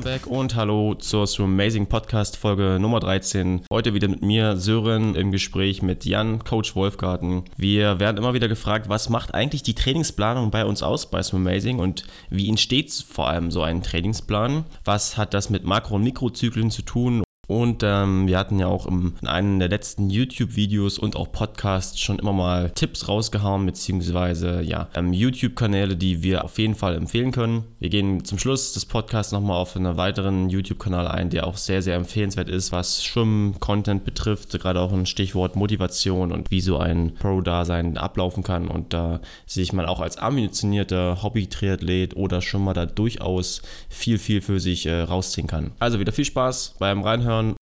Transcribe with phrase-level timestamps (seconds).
[0.00, 3.66] Welcome back und hallo zur Amazing Podcast Folge Nummer 13.
[3.70, 7.44] Heute wieder mit mir, Sören, im Gespräch mit Jan, Coach Wolfgarten.
[7.58, 11.80] Wir werden immer wieder gefragt, was macht eigentlich die Trainingsplanung bei uns aus bei Amazing
[11.80, 14.64] und wie entsteht vor allem so ein Trainingsplan?
[14.86, 18.86] Was hat das mit Makro- und Mikrozyklen zu tun und ähm, wir hatten ja auch
[18.86, 24.62] im, in einem der letzten YouTube-Videos und auch Podcasts schon immer mal Tipps rausgehauen, beziehungsweise
[24.62, 27.64] ja, ähm, YouTube-Kanäle, die wir auf jeden Fall empfehlen können.
[27.80, 31.82] Wir gehen zum Schluss des Podcasts nochmal auf einen weiteren YouTube-Kanal ein, der auch sehr,
[31.82, 37.14] sehr empfehlenswert ist, was Schwimmen-Content betrifft, gerade auch ein Stichwort Motivation und wie so ein
[37.16, 38.68] Pro-Dasein ablaufen kann.
[38.68, 44.40] Und da sehe ich mal auch als ambitionierter Hobby-Triathlet oder Schwimmer da durchaus viel, viel
[44.40, 45.72] für sich äh, rausziehen kann.
[45.80, 47.56] Also wieder viel Spaß beim Reinhören hören.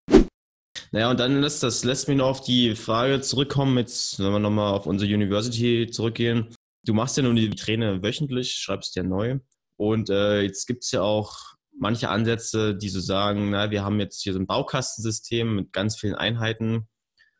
[0.91, 4.39] Naja, und dann lässt das lässt mich noch auf die Frage zurückkommen, jetzt, wenn wir
[4.39, 6.47] nochmal auf unsere University zurückgehen.
[6.83, 9.39] Du machst ja nun die Träne wöchentlich, schreibst ja neu.
[9.77, 13.99] Und äh, jetzt gibt es ja auch manche Ansätze, die so sagen, na, wir haben
[13.99, 16.87] jetzt hier so ein Baukastensystem mit ganz vielen Einheiten.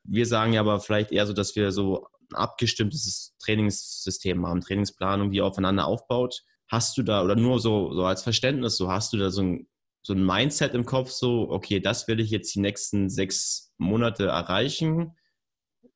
[0.04, 5.32] Wir sagen ja aber vielleicht eher so, dass wir so ein abgestimmtes Trainingssystem haben, Trainingsplanung,
[5.32, 6.44] die aufeinander aufbaut.
[6.68, 9.68] Hast du da, oder nur so, so als Verständnis, so hast du da so ein
[10.02, 14.28] so ein Mindset im Kopf, so, okay, das will ich jetzt die nächsten sechs Monate
[14.28, 15.16] erreichen.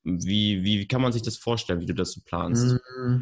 [0.03, 2.77] Wie, wie, wie kann man sich das vorstellen, wie du das so planst?
[2.97, 3.21] Mm,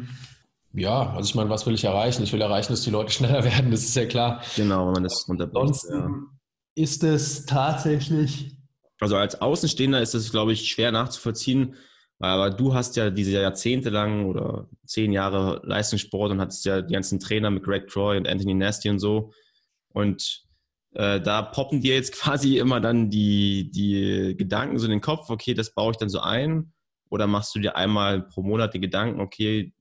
[0.72, 2.22] ja, also ich meine, was will ich erreichen?
[2.24, 4.42] Ich will erreichen, dass die Leute schneller werden, das ist ja klar.
[4.56, 5.84] Genau, wenn man das runterbricht.
[5.90, 6.10] Ja.
[6.74, 8.56] Ist es tatsächlich.
[8.98, 11.74] Also als Außenstehender ist es, glaube ich, schwer nachzuvollziehen,
[12.18, 16.94] aber du hast ja diese Jahrzehnte lang oder zehn Jahre Leistungssport und hattest ja die
[16.94, 19.32] ganzen Trainer mit Greg Troy und Anthony Nasty und so.
[19.88, 20.44] Und
[20.94, 25.30] äh, da poppen dir jetzt quasi immer dann die, die Gedanken so in den Kopf,
[25.30, 26.72] okay, das baue ich dann so ein.
[27.10, 29.72] Oder machst du dir einmal pro Monat die Gedanken, okay,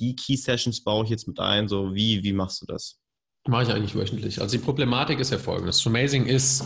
[0.00, 3.00] die Key Sessions baue ich jetzt mit ein, so wie, wie machst du das?
[3.46, 4.40] Mache ich eigentlich wöchentlich.
[4.40, 5.86] Also die Problematik ist ja folgendes.
[5.86, 6.64] Amazing ist,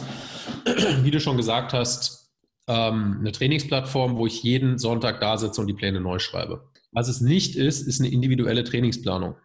[1.03, 2.31] wie du schon gesagt hast,
[2.67, 6.71] ähm, eine Trainingsplattform, wo ich jeden Sonntag da sitze und die Pläne neu schreibe.
[6.93, 9.37] Was es nicht ist, ist eine individuelle Trainingsplanung.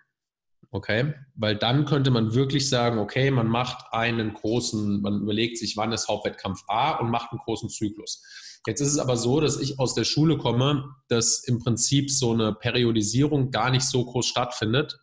[0.72, 5.78] Okay, weil dann könnte man wirklich sagen, okay, man macht einen großen, man überlegt sich,
[5.78, 8.24] wann ist Hauptwettkampf A und macht einen großen Zyklus.
[8.68, 12.34] Jetzt ist es aber so, dass ich aus der Schule komme, dass im Prinzip so
[12.34, 14.98] eine Periodisierung gar nicht so groß stattfindet,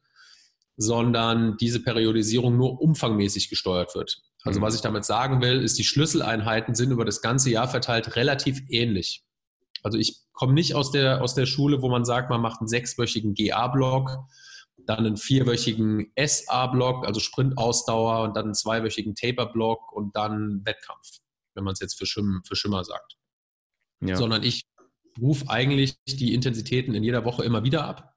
[0.77, 4.21] sondern diese Periodisierung nur umfangmäßig gesteuert wird.
[4.43, 4.65] Also mhm.
[4.65, 8.61] was ich damit sagen will, ist, die Schlüsseleinheiten sind über das ganze Jahr verteilt relativ
[8.69, 9.25] ähnlich.
[9.83, 12.69] Also ich komme nicht aus der, aus der Schule, wo man sagt, man macht einen
[12.69, 14.11] sechswöchigen GA-Block
[14.87, 21.21] dann einen vierwöchigen SA-Block, also Sprintausdauer und dann einen zweiwöchigen Taper-Block und dann Wettkampf,
[21.55, 23.17] wenn man es jetzt für, Schwimmen, für Schimmer sagt.
[24.01, 24.17] Ja.
[24.17, 24.63] Sondern ich
[25.21, 28.15] rufe eigentlich die Intensitäten in jeder Woche immer wieder ab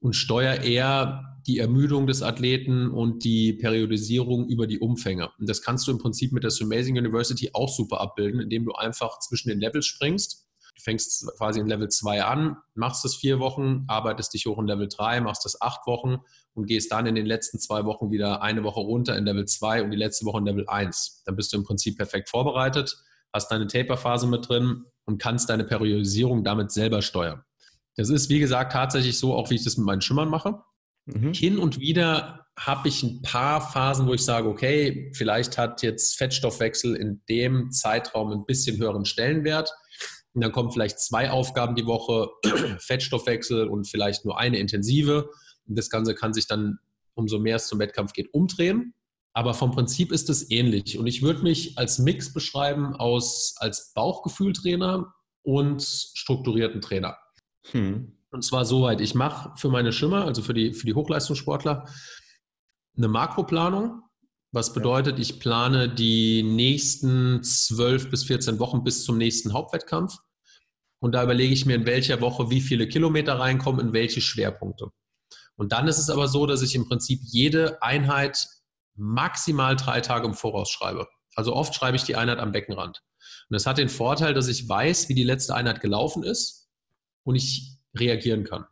[0.00, 5.30] und steuere eher die Ermüdung des Athleten und die Periodisierung über die Umfänge.
[5.38, 8.72] Und das kannst du im Prinzip mit der Amazing University auch super abbilden, indem du
[8.72, 10.49] einfach zwischen den Levels springst
[10.80, 14.66] Du fängst quasi in Level 2 an, machst das vier Wochen, arbeitest dich hoch in
[14.66, 16.20] Level 3, machst das acht Wochen
[16.54, 19.82] und gehst dann in den letzten zwei Wochen wieder eine Woche runter in Level 2
[19.84, 21.24] und die letzte Woche in Level 1.
[21.26, 22.96] Dann bist du im Prinzip perfekt vorbereitet,
[23.30, 27.44] hast deine Taper-Phase mit drin und kannst deine Periodisierung damit selber steuern.
[27.96, 30.62] Das ist, wie gesagt, tatsächlich so, auch wie ich das mit meinen Schimmern mache.
[31.04, 31.34] Mhm.
[31.34, 36.16] Hin und wieder habe ich ein paar Phasen, wo ich sage, okay, vielleicht hat jetzt
[36.16, 39.70] Fettstoffwechsel in dem Zeitraum ein bisschen höheren Stellenwert.
[40.32, 42.30] Und dann kommen vielleicht zwei Aufgaben die Woche,
[42.78, 45.30] Fettstoffwechsel und vielleicht nur eine intensive.
[45.66, 46.78] Und das Ganze kann sich dann,
[47.14, 48.94] umso mehr es zum Wettkampf geht, umdrehen.
[49.32, 50.98] Aber vom Prinzip ist es ähnlich.
[50.98, 57.16] Und ich würde mich als Mix beschreiben aus als Bauchgefühltrainer und strukturierten Trainer.
[57.70, 58.16] Hm.
[58.30, 61.86] Und zwar soweit, ich mache für meine Schimmer, also für die, für die Hochleistungssportler,
[62.96, 64.02] eine Makroplanung.
[64.52, 70.16] Was bedeutet, ich plane die nächsten 12 bis 14 Wochen bis zum nächsten Hauptwettkampf.
[70.98, 74.90] Und da überlege ich mir, in welcher Woche wie viele Kilometer reinkommen, in welche Schwerpunkte.
[75.56, 78.48] Und dann ist es aber so, dass ich im Prinzip jede Einheit
[78.96, 81.06] maximal drei Tage im Voraus schreibe.
[81.34, 83.02] Also oft schreibe ich die Einheit am Beckenrand.
[83.48, 86.68] Und das hat den Vorteil, dass ich weiß, wie die letzte Einheit gelaufen ist
[87.22, 88.66] und ich reagieren kann.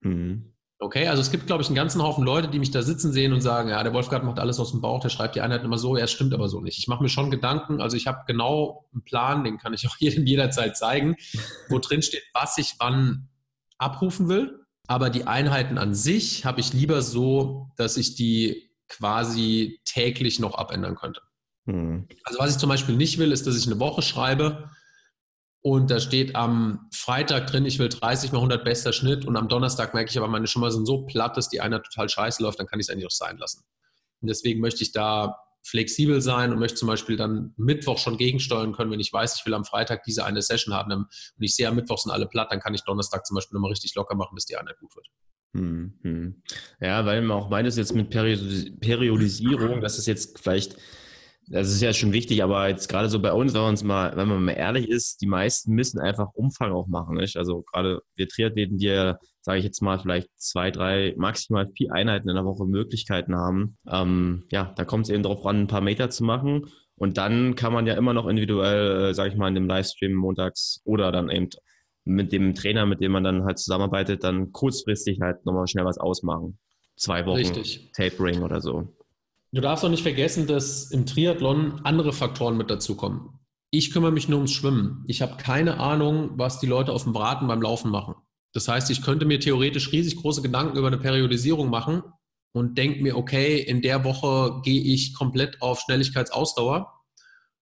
[0.00, 0.55] Mhm.
[0.78, 3.32] Okay, also es gibt, glaube ich, einen ganzen Haufen Leute, die mich da sitzen sehen
[3.32, 5.78] und sagen, ja, der Wolfgang macht alles aus dem Bauch, der schreibt die Einheit immer
[5.78, 6.78] so, ja, es stimmt aber so nicht.
[6.78, 9.96] Ich mache mir schon Gedanken, also ich habe genau einen Plan, den kann ich auch
[9.98, 11.16] jedem jederzeit zeigen,
[11.70, 13.28] wo drin steht, was ich wann
[13.78, 14.60] abrufen will.
[14.86, 20.56] Aber die Einheiten an sich habe ich lieber so, dass ich die quasi täglich noch
[20.56, 21.22] abändern könnte.
[21.66, 22.06] Hm.
[22.22, 24.70] Also was ich zum Beispiel nicht will, ist, dass ich eine Woche schreibe,
[25.62, 29.48] und da steht am Freitag drin, ich will 30 mal 100 bester Schnitt und am
[29.48, 32.60] Donnerstag merke ich aber, meine Schimmer sind so platt, dass die einer total scheiße läuft,
[32.60, 33.64] dann kann ich es eigentlich auch sein lassen.
[34.20, 35.36] Und deswegen möchte ich da
[35.66, 39.46] flexibel sein und möchte zum Beispiel dann Mittwoch schon gegensteuern können, wenn ich weiß, ich
[39.46, 41.08] will am Freitag diese eine Session haben und
[41.40, 43.94] ich sehe am Mittwoch sind alle platt, dann kann ich Donnerstag zum Beispiel nochmal richtig
[43.96, 45.08] locker machen, bis die Einheit gut wird.
[45.54, 46.42] Hm, hm.
[46.80, 50.76] Ja, weil man auch meint es jetzt mit Periodisierung, dass es jetzt vielleicht
[51.48, 54.28] das ist ja schon wichtig, aber jetzt gerade so bei uns, wenn, uns mal, wenn
[54.28, 57.16] man mal ehrlich ist, die meisten müssen einfach Umfang auch machen.
[57.16, 57.36] Nicht?
[57.36, 61.92] Also gerade wir Triathleten, die ja, sage ich jetzt mal, vielleicht zwei, drei, maximal vier
[61.92, 65.66] Einheiten in der Woche Möglichkeiten haben, ähm, ja, da kommt es eben darauf an, ein
[65.68, 66.66] paar Meter zu machen.
[66.96, 70.14] Und dann kann man ja immer noch individuell, äh, sage ich mal, in dem Livestream
[70.14, 71.50] montags oder dann eben
[72.04, 75.98] mit dem Trainer, mit dem man dann halt zusammenarbeitet, dann kurzfristig halt nochmal schnell was
[75.98, 76.58] ausmachen.
[76.96, 77.90] Zwei Wochen Richtig.
[77.92, 78.88] Tapering oder so.
[79.52, 83.30] Du darfst auch nicht vergessen, dass im Triathlon andere Faktoren mit dazukommen.
[83.70, 85.04] Ich kümmere mich nur ums Schwimmen.
[85.06, 88.14] Ich habe keine Ahnung, was die Leute auf dem Braten beim Laufen machen.
[88.52, 92.02] Das heißt, ich könnte mir theoretisch riesig große Gedanken über eine Periodisierung machen
[92.52, 96.92] und denke mir, okay, in der Woche gehe ich komplett auf Schnelligkeitsausdauer.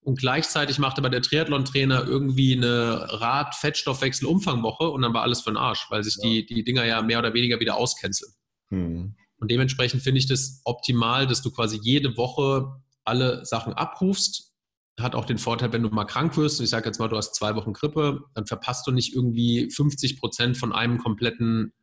[0.02, 5.56] Und gleichzeitig machte aber der Triathlon-Trainer irgendwie eine Rad-Fettstoffwechsel-Umfangwoche und dann war alles für den
[5.56, 6.28] Arsch, weil sich ja.
[6.28, 8.30] die, die Dinger ja mehr oder weniger wieder auscanceln.
[8.68, 9.16] Hm.
[9.44, 14.54] Und dementsprechend finde ich das optimal, dass du quasi jede Woche alle Sachen abrufst.
[14.98, 17.34] Hat auch den Vorteil, wenn du mal krank wirst, ich sage jetzt mal, du hast
[17.34, 21.74] zwei Wochen Grippe, dann verpasst du nicht irgendwie 50 Prozent von einem kompletten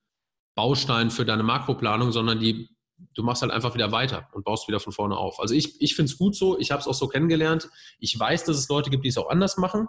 [0.56, 2.68] Baustein für deine Makroplanung, sondern die,
[3.14, 5.40] du machst halt einfach wieder weiter und baust wieder von vorne auf.
[5.40, 7.70] Also ich, ich finde es gut so, ich habe es auch so kennengelernt.
[8.00, 9.86] Ich weiß, dass es Leute gibt, die es auch anders machen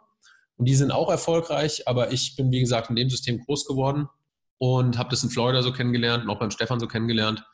[0.59, 4.11] und die sind auch erfolgreich, aber ich bin, wie gesagt, in dem System groß geworden
[4.59, 7.47] und habe das in Florida so kennengelernt und auch beim Stefan so kennengelernt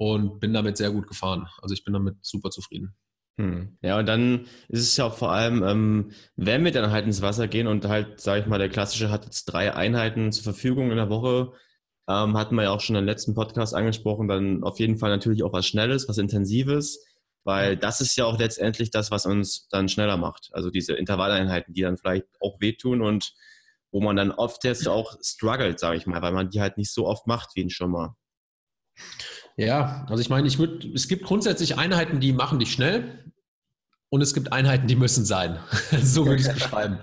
[0.00, 1.46] und bin damit sehr gut gefahren.
[1.60, 2.94] Also ich bin damit super zufrieden.
[3.36, 3.76] Hm.
[3.82, 7.20] Ja, und dann ist es ja auch vor allem, ähm, wenn wir dann halt ins
[7.20, 10.90] Wasser gehen und halt, sage ich mal, der Klassische hat jetzt drei Einheiten zur Verfügung
[10.90, 11.52] in der Woche,
[12.08, 15.42] ähm, hatten wir ja auch schon im letzten Podcast angesprochen, dann auf jeden Fall natürlich
[15.42, 17.04] auch was Schnelles, was Intensives,
[17.44, 20.48] weil das ist ja auch letztendlich das, was uns dann schneller macht.
[20.52, 23.34] Also diese Intervalleinheiten, die dann vielleicht auch wehtun und
[23.90, 26.90] wo man dann oft jetzt auch struggelt, sage ich mal, weil man die halt nicht
[26.90, 28.16] so oft macht wie ein Schwimmer.
[29.56, 33.32] Ja, also ich meine, ich würde, es gibt grundsätzlich Einheiten, die machen dich schnell
[34.08, 35.58] und es gibt Einheiten, die müssen sein.
[36.02, 37.00] so würde ich es beschreiben.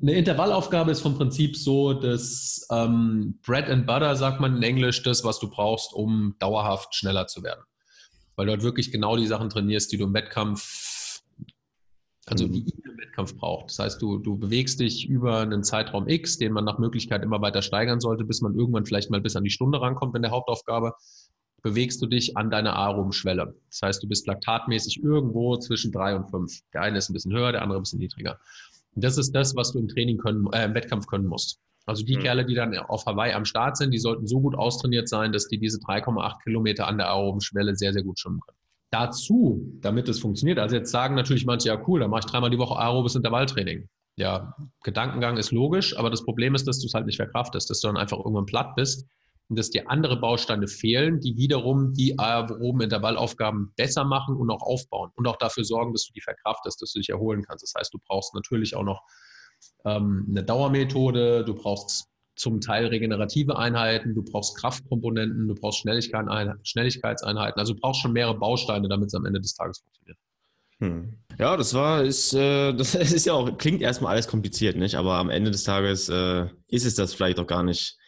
[0.00, 5.02] Eine Intervallaufgabe ist vom Prinzip so, dass ähm, Bread and Butter, sagt man in Englisch,
[5.02, 7.62] das, was du brauchst, um dauerhaft schneller zu werden.
[8.34, 11.22] Weil du dort wirklich genau die Sachen trainierst, die du im Wettkampf,
[12.26, 12.85] also die ihr im
[13.16, 13.70] Wettkampf braucht.
[13.70, 17.40] Das heißt, du, du bewegst dich über einen Zeitraum X, den man nach Möglichkeit immer
[17.40, 20.30] weiter steigern sollte, bis man irgendwann vielleicht mal bis an die Stunde rankommt in der
[20.30, 20.92] Hauptaufgabe
[21.62, 23.56] bewegst du dich an deiner Arom-Schwelle.
[23.70, 26.60] Das heißt, du bist laktatmäßig irgendwo zwischen drei und fünf.
[26.72, 28.38] Der eine ist ein bisschen höher, der andere ein bisschen niedriger.
[28.94, 31.58] Und das ist das, was du im Training können, äh, im Wettkampf können musst.
[31.86, 32.20] Also die mhm.
[32.20, 35.48] Kerle, die dann auf Hawaii am Start sind, die sollten so gut austrainiert sein, dass
[35.48, 38.58] die diese 3,8 Kilometer an der Arom-Schwelle sehr, sehr gut schwimmen können.
[38.96, 42.48] Dazu, damit es funktioniert, also jetzt sagen natürlich manche, ja cool, dann mache ich dreimal
[42.48, 43.90] die Woche aerobes Intervalltraining.
[44.16, 47.80] Ja, Gedankengang ist logisch, aber das Problem ist, dass du es halt nicht verkraftest, dass
[47.80, 49.06] du dann einfach irgendwann platt bist
[49.48, 54.62] und dass dir andere Bausteine fehlen, die wiederum die aeroben Intervallaufgaben besser machen und auch
[54.62, 57.64] aufbauen und auch dafür sorgen, dass du die verkraftest, dass du dich erholen kannst.
[57.64, 59.02] Das heißt, du brauchst natürlich auch noch
[59.84, 67.58] ähm, eine Dauermethode, du brauchst zum Teil regenerative Einheiten, du brauchst Kraftkomponenten, du brauchst Schnelligkeitseinheiten.
[67.58, 70.18] Also du brauchst schon mehrere Bausteine, damit es am Ende des Tages funktioniert.
[70.78, 71.14] Hm.
[71.38, 74.94] Ja, das war, ist, äh, das ist ja auch, klingt erstmal alles kompliziert, nicht?
[74.94, 77.98] Aber am Ende des Tages äh, ist es das vielleicht auch gar nicht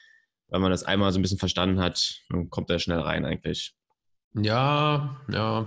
[0.51, 3.75] wenn man das einmal so ein bisschen verstanden hat, dann kommt er schnell rein eigentlich.
[4.35, 5.67] Ja, ja.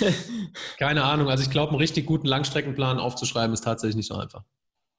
[0.78, 1.28] Keine Ahnung.
[1.28, 4.44] Also ich glaube, einen richtig guten Langstreckenplan aufzuschreiben, ist tatsächlich nicht so einfach.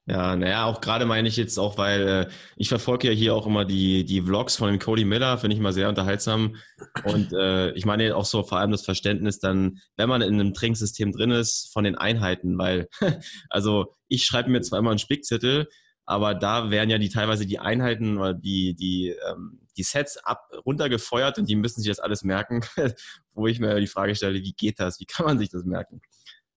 [0.10, 3.46] Ja, naja, auch gerade meine ich jetzt auch, weil äh, ich verfolge ja hier auch
[3.46, 6.56] immer die, die Vlogs von dem Cody Miller, finde ich immer sehr unterhaltsam.
[7.04, 10.56] Und äh, ich meine auch so vor allem das Verständnis dann, wenn man in einem
[10.56, 12.89] Trinksystem drin ist, von den Einheiten, weil,
[13.51, 15.68] also ich schreibe mir zwar immer einen Spickzettel,
[16.08, 20.50] aber da werden ja die teilweise die Einheiten oder die, die, ähm, die Sets ab
[20.66, 22.62] runtergefeuert und die müssen sich das alles merken,
[23.36, 25.00] wo ich mir die Frage stelle, wie geht das?
[25.00, 26.01] Wie kann man sich das merken?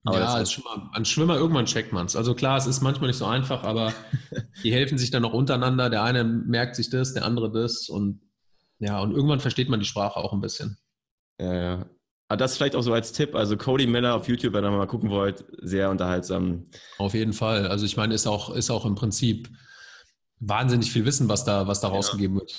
[0.05, 2.17] Aber ja, als Schwimmer, als Schwimmer irgendwann checkt man es.
[2.17, 3.93] Also klar, es ist manchmal nicht so einfach, aber
[4.65, 5.91] die helfen sich dann noch untereinander.
[5.91, 8.21] Der eine merkt sich das, der andere das und
[8.79, 10.77] ja, und irgendwann versteht man die Sprache auch ein bisschen.
[11.41, 11.87] Ja, ja.
[12.27, 13.37] Aber das vielleicht auch so als Tipp.
[13.37, 16.67] Also Cody Miller auf YouTube, wenn ihr mal gucken wollt, sehr unterhaltsam.
[16.99, 17.69] Auf jeden Fall.
[17.69, 19.51] Also ich meine, ist auch, ist auch im Prinzip
[20.41, 21.95] wahnsinnig viel Wissen, was da, was da ja.
[21.95, 22.51] rausgegeben wird.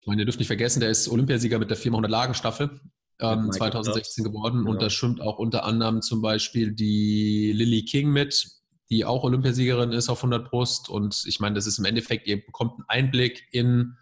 [0.00, 2.80] Ich meine, ihr dürft nicht vergessen, der ist Olympiasieger mit der 400-Lagen-Staffel.
[3.20, 4.70] Ähm, 2016 geworden genau.
[4.70, 8.48] und da schwimmt auch unter anderem zum Beispiel die Lily King mit,
[8.90, 12.44] die auch Olympiasiegerin ist auf 100 Brust und ich meine, das ist im Endeffekt, ihr
[12.44, 13.96] bekommt einen Einblick in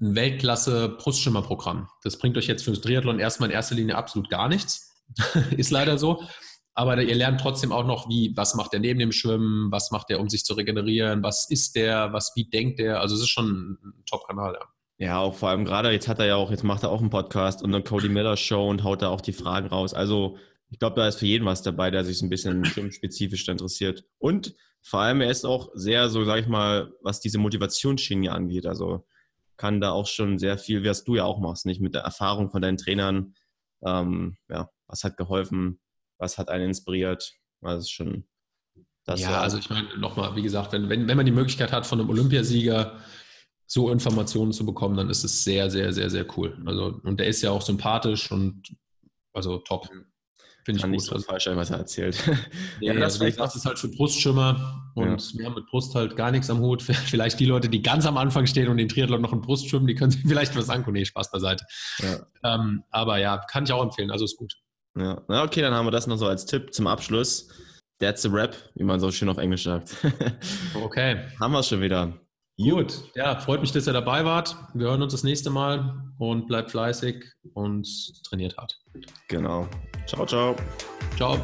[0.00, 1.88] ein Weltklasse-Brustschimmerprogramm.
[2.02, 5.04] Das bringt euch jetzt für das Triathlon erstmal in erster Linie absolut gar nichts.
[5.56, 6.22] ist leider so.
[6.74, 10.10] Aber ihr lernt trotzdem auch noch, wie, was macht er neben dem Schwimmen, was macht
[10.10, 13.00] er, um sich zu regenerieren, was ist der, was, wie denkt er.
[13.00, 14.66] Also es ist schon ein Top-Kanal, ja.
[14.98, 17.10] Ja, auch vor allem gerade, jetzt hat er ja auch, jetzt macht er auch einen
[17.10, 19.92] Podcast und eine Cody Miller Show und haut da auch die Fragen raus.
[19.92, 20.38] Also
[20.70, 24.04] ich glaube, da ist für jeden was dabei, der sich so ein bisschen spezifisch interessiert.
[24.18, 28.66] Und vor allem, er ist auch sehr, so sag ich mal, was diese Motivationsschiene angeht.
[28.66, 29.04] Also
[29.56, 32.50] kann da auch schon sehr viel, wie du ja auch machst, nicht mit der Erfahrung
[32.50, 33.34] von deinen Trainern.
[33.84, 35.80] Ähm, ja, was hat geholfen,
[36.18, 37.34] was hat einen inspiriert?
[37.60, 38.24] Das ist schon.
[39.04, 41.86] Das ja, also ich meine, nochmal, wie gesagt, wenn, wenn, wenn man die Möglichkeit hat,
[41.86, 42.98] von einem Olympiasieger
[43.66, 46.56] so Informationen zu bekommen, dann ist es sehr, sehr, sehr, sehr cool.
[46.66, 48.62] Also, und der ist ja auch sympathisch und
[49.32, 49.88] also top.
[50.64, 51.00] Finde ich Kann gut.
[51.00, 52.16] nicht so falsch sein, was er erzählt.
[52.80, 55.38] Ja, ja das, das ist halt für Brustschwimmer und ja.
[55.38, 56.82] wir haben mit Brust halt gar nichts am Hut.
[56.82, 59.86] Vielleicht die Leute, die ganz am Anfang stehen und den Triathlon noch in Brust schwimmen,
[59.86, 60.94] die können sich vielleicht was angucken.
[60.94, 61.64] Nee, Spaß beiseite.
[61.98, 62.26] Ja.
[62.42, 64.54] Ähm, aber ja, kann ich auch empfehlen, also ist gut.
[64.98, 67.48] Ja, na okay, dann haben wir das noch so als Tipp zum Abschluss.
[68.00, 69.94] That's a Rap, wie man so schön auf Englisch sagt.
[70.74, 71.26] okay.
[71.38, 72.12] Haben wir es schon wieder.
[72.58, 74.56] Gut, ja, freut mich, dass ihr dabei wart.
[74.72, 77.22] Wir hören uns das nächste Mal und bleibt fleißig
[77.52, 77.86] und
[78.24, 78.78] trainiert hart.
[79.28, 79.68] Genau.
[80.06, 80.56] Ciao, ciao.
[81.16, 81.38] Ciao.